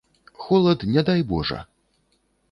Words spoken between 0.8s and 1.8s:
не дай божа.